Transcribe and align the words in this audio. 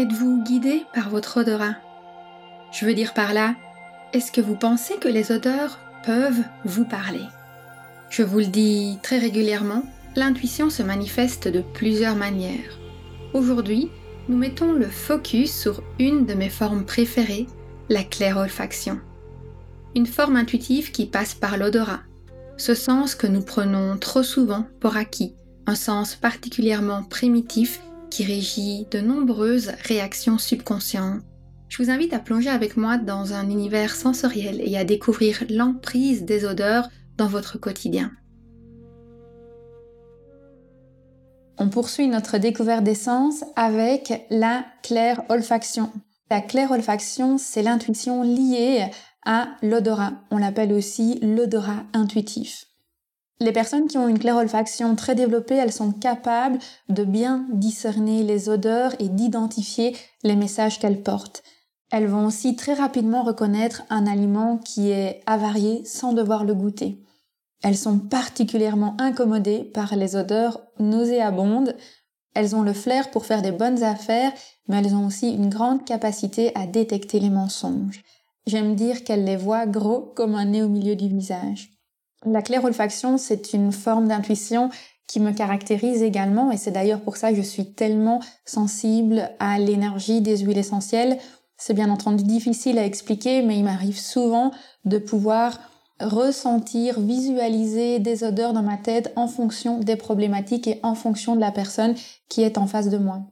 Êtes-vous 0.00 0.42
guidé 0.42 0.86
par 0.94 1.10
votre 1.10 1.40
odorat? 1.40 1.74
Je 2.72 2.86
veux 2.86 2.94
dire 2.94 3.12
par 3.12 3.34
là, 3.34 3.54
est-ce 4.14 4.32
que 4.32 4.40
vous 4.40 4.56
pensez 4.56 4.96
que 4.96 5.08
les 5.08 5.30
odeurs 5.30 5.78
peuvent 6.06 6.42
vous 6.64 6.86
parler? 6.86 7.26
Je 8.08 8.22
vous 8.22 8.38
le 8.38 8.46
dis 8.46 8.98
très 9.02 9.18
régulièrement, 9.18 9.82
l'intuition 10.16 10.70
se 10.70 10.82
manifeste 10.82 11.48
de 11.48 11.60
plusieurs 11.60 12.16
manières. 12.16 12.78
Aujourd'hui, 13.34 13.90
nous 14.30 14.38
mettons 14.38 14.72
le 14.72 14.86
focus 14.86 15.54
sur 15.54 15.82
une 15.98 16.24
de 16.24 16.32
mes 16.32 16.48
formes 16.48 16.86
préférées, 16.86 17.46
la 17.90 18.02
clairolfaction. 18.02 18.98
Une 19.94 20.06
forme 20.06 20.36
intuitive 20.36 20.92
qui 20.92 21.04
passe 21.04 21.34
par 21.34 21.58
l'odorat, 21.58 22.00
ce 22.56 22.74
sens 22.74 23.14
que 23.14 23.26
nous 23.26 23.42
prenons 23.42 23.98
trop 23.98 24.22
souvent 24.22 24.64
pour 24.80 24.96
acquis, 24.96 25.34
un 25.66 25.74
sens 25.74 26.14
particulièrement 26.14 27.02
primitif 27.02 27.82
qui 28.10 28.24
régit 28.24 28.86
de 28.90 29.00
nombreuses 29.00 29.72
réactions 29.84 30.38
subconscientes. 30.38 31.22
Je 31.68 31.82
vous 31.82 31.90
invite 31.90 32.12
à 32.12 32.18
plonger 32.18 32.50
avec 32.50 32.76
moi 32.76 32.98
dans 32.98 33.32
un 33.32 33.48
univers 33.48 33.94
sensoriel 33.94 34.60
et 34.64 34.76
à 34.76 34.84
découvrir 34.84 35.44
l'emprise 35.48 36.24
des 36.24 36.44
odeurs 36.44 36.88
dans 37.16 37.28
votre 37.28 37.58
quotidien. 37.58 38.10
On 41.58 41.68
poursuit 41.68 42.08
notre 42.08 42.38
découverte 42.38 42.84
des 42.84 42.94
sens 42.94 43.44
avec 43.54 44.26
la 44.30 44.64
claire 44.82 45.22
olfaction. 45.28 45.92
La 46.30 46.40
claire 46.40 46.70
olfaction, 46.70 47.36
c'est 47.38 47.62
l'intuition 47.62 48.22
liée 48.22 48.86
à 49.26 49.48
l'odorat. 49.62 50.14
On 50.30 50.38
l'appelle 50.38 50.72
aussi 50.72 51.18
l'odorat 51.20 51.84
intuitif. 51.92 52.69
Les 53.42 53.52
personnes 53.52 53.88
qui 53.88 53.96
ont 53.96 54.06
une 54.06 54.18
claire 54.18 54.36
olfaction 54.36 54.94
très 54.96 55.14
développée, 55.14 55.54
elles 55.54 55.72
sont 55.72 55.92
capables 55.92 56.58
de 56.90 57.04
bien 57.04 57.46
discerner 57.50 58.22
les 58.22 58.50
odeurs 58.50 58.94
et 58.98 59.08
d'identifier 59.08 59.96
les 60.22 60.36
messages 60.36 60.78
qu'elles 60.78 61.02
portent. 61.02 61.42
Elles 61.90 62.06
vont 62.06 62.26
aussi 62.26 62.54
très 62.54 62.74
rapidement 62.74 63.22
reconnaître 63.22 63.82
un 63.88 64.06
aliment 64.06 64.58
qui 64.58 64.90
est 64.90 65.22
avarié 65.24 65.82
sans 65.86 66.12
devoir 66.12 66.44
le 66.44 66.54
goûter. 66.54 67.02
Elles 67.62 67.78
sont 67.78 67.98
particulièrement 67.98 68.94
incommodées 68.98 69.64
par 69.64 69.96
les 69.96 70.16
odeurs 70.16 70.60
nauséabondes. 70.78 71.74
Elles 72.34 72.54
ont 72.54 72.62
le 72.62 72.74
flair 72.74 73.10
pour 73.10 73.24
faire 73.24 73.40
des 73.40 73.52
bonnes 73.52 73.82
affaires, 73.82 74.32
mais 74.68 74.76
elles 74.76 74.94
ont 74.94 75.06
aussi 75.06 75.30
une 75.30 75.48
grande 75.48 75.86
capacité 75.86 76.52
à 76.54 76.66
détecter 76.66 77.20
les 77.20 77.30
mensonges. 77.30 78.02
J'aime 78.46 78.74
dire 78.74 79.02
qu'elles 79.02 79.24
les 79.24 79.36
voient 79.36 79.66
gros 79.66 80.12
comme 80.14 80.34
un 80.34 80.44
nez 80.44 80.62
au 80.62 80.68
milieu 80.68 80.94
du 80.94 81.08
visage. 81.08 81.79
La 82.26 82.42
claire 82.42 82.64
olfaction, 82.64 83.16
c'est 83.16 83.54
une 83.54 83.72
forme 83.72 84.08
d'intuition 84.08 84.70
qui 85.06 85.20
me 85.20 85.32
caractérise 85.32 86.02
également 86.02 86.52
et 86.52 86.56
c'est 86.56 86.70
d'ailleurs 86.70 87.00
pour 87.00 87.16
ça 87.16 87.30
que 87.30 87.36
je 87.36 87.42
suis 87.42 87.72
tellement 87.72 88.20
sensible 88.44 89.30
à 89.38 89.58
l'énergie 89.58 90.20
des 90.20 90.38
huiles 90.38 90.58
essentielles. 90.58 91.18
C'est 91.56 91.74
bien 91.74 91.90
entendu 91.90 92.22
difficile 92.22 92.78
à 92.78 92.84
expliquer, 92.84 93.42
mais 93.42 93.58
il 93.58 93.64
m'arrive 93.64 93.98
souvent 93.98 94.52
de 94.84 94.98
pouvoir 94.98 95.58
ressentir, 95.98 97.00
visualiser 97.00 97.98
des 97.98 98.22
odeurs 98.22 98.52
dans 98.52 98.62
ma 98.62 98.76
tête 98.76 99.12
en 99.16 99.26
fonction 99.26 99.78
des 99.78 99.96
problématiques 99.96 100.68
et 100.68 100.80
en 100.82 100.94
fonction 100.94 101.34
de 101.34 101.40
la 101.40 101.52
personne 101.52 101.94
qui 102.28 102.42
est 102.42 102.58
en 102.58 102.66
face 102.66 102.88
de 102.88 102.98
moi. 102.98 103.22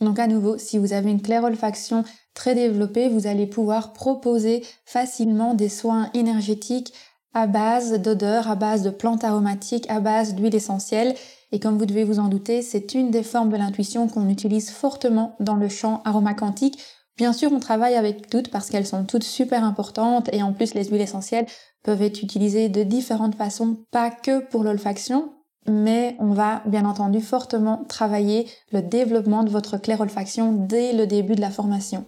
Donc 0.00 0.18
à 0.18 0.26
nouveau, 0.26 0.58
si 0.58 0.78
vous 0.78 0.92
avez 0.92 1.10
une 1.10 1.22
claire 1.22 1.44
olfaction 1.44 2.04
très 2.34 2.54
développée, 2.54 3.08
vous 3.08 3.26
allez 3.26 3.46
pouvoir 3.46 3.92
proposer 3.92 4.64
facilement 4.84 5.54
des 5.54 5.68
soins 5.68 6.10
énergétiques 6.12 6.92
à 7.34 7.46
base 7.46 8.00
d'odeurs, 8.00 8.50
à 8.50 8.56
base 8.56 8.82
de 8.82 8.90
plantes 8.90 9.24
aromatiques, 9.24 9.88
à 9.90 10.00
base 10.00 10.34
d'huile 10.34 10.54
essentielle. 10.54 11.14
Et 11.50 11.60
comme 11.60 11.78
vous 11.78 11.86
devez 11.86 12.04
vous 12.04 12.18
en 12.18 12.28
douter, 12.28 12.62
c'est 12.62 12.94
une 12.94 13.10
des 13.10 13.22
formes 13.22 13.50
de 13.50 13.56
l'intuition 13.56 14.08
qu'on 14.08 14.28
utilise 14.28 14.70
fortement 14.70 15.36
dans 15.40 15.56
le 15.56 15.68
champ 15.68 16.02
aromacantique. 16.04 16.78
Bien 17.16 17.32
sûr, 17.32 17.52
on 17.52 17.60
travaille 17.60 17.94
avec 17.94 18.28
toutes 18.28 18.50
parce 18.50 18.70
qu'elles 18.70 18.86
sont 18.86 19.04
toutes 19.04 19.24
super 19.24 19.64
importantes 19.64 20.30
et 20.32 20.42
en 20.42 20.52
plus 20.52 20.74
les 20.74 20.84
huiles 20.84 21.00
essentielles 21.00 21.46
peuvent 21.82 22.02
être 22.02 22.22
utilisées 22.22 22.68
de 22.68 22.82
différentes 22.82 23.34
façons, 23.34 23.78
pas 23.90 24.10
que 24.10 24.40
pour 24.40 24.62
l'olfaction, 24.62 25.32
mais 25.66 26.16
on 26.18 26.32
va 26.32 26.62
bien 26.66 26.84
entendu 26.84 27.20
fortement 27.20 27.84
travailler 27.88 28.48
le 28.72 28.82
développement 28.82 29.44
de 29.44 29.50
votre 29.50 29.78
claire 29.78 30.00
olfaction 30.00 30.52
dès 30.52 30.92
le 30.92 31.06
début 31.06 31.34
de 31.34 31.40
la 31.40 31.50
formation. 31.50 32.06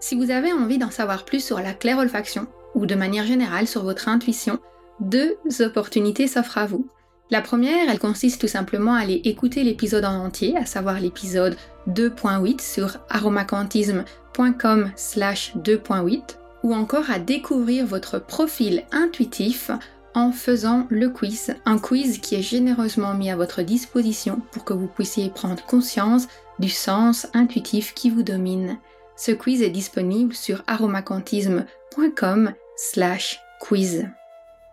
Si 0.00 0.16
vous 0.16 0.30
avez 0.30 0.52
envie 0.52 0.78
d'en 0.78 0.90
savoir 0.90 1.24
plus 1.24 1.42
sur 1.42 1.60
la 1.60 1.72
claire 1.72 1.98
olfaction, 1.98 2.46
ou 2.74 2.86
de 2.86 2.94
manière 2.94 3.26
générale 3.26 3.66
sur 3.66 3.82
votre 3.82 4.08
intuition, 4.08 4.58
deux 5.00 5.36
opportunités 5.60 6.28
s'offrent 6.28 6.58
à 6.58 6.66
vous. 6.66 6.86
La 7.30 7.40
première, 7.40 7.88
elle 7.88 7.98
consiste 7.98 8.40
tout 8.40 8.48
simplement 8.48 8.94
à 8.94 9.00
aller 9.00 9.20
écouter 9.24 9.64
l'épisode 9.64 10.04
en 10.04 10.24
entier, 10.24 10.56
à 10.56 10.66
savoir 10.66 11.00
l'épisode 11.00 11.56
2.8 11.88 12.60
sur 12.60 12.98
aromacantisme.com 13.08 14.92
slash 14.94 15.56
2.8, 15.56 16.36
ou 16.62 16.74
encore 16.74 17.10
à 17.10 17.18
découvrir 17.18 17.86
votre 17.86 18.18
profil 18.18 18.84
intuitif 18.92 19.70
en 20.14 20.32
faisant 20.32 20.86
le 20.90 21.08
quiz, 21.08 21.54
un 21.66 21.78
quiz 21.78 22.18
qui 22.18 22.36
est 22.36 22.42
généreusement 22.42 23.14
mis 23.14 23.30
à 23.30 23.36
votre 23.36 23.62
disposition 23.62 24.40
pour 24.52 24.64
que 24.64 24.72
vous 24.72 24.86
puissiez 24.86 25.28
prendre 25.28 25.64
conscience 25.66 26.28
du 26.58 26.68
sens 26.68 27.26
intuitif 27.34 27.94
qui 27.94 28.10
vous 28.10 28.22
domine. 28.22 28.78
Ce 29.16 29.32
quiz 29.32 29.62
est 29.62 29.70
disponible 29.70 30.34
sur 30.34 30.62
aromacantisme.com 30.66 32.52
slash 32.76 33.40
quiz. 33.60 34.04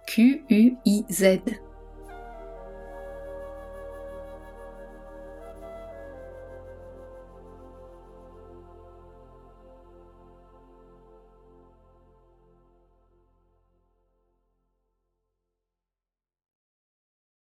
Q-U-I-Z. 0.05 1.41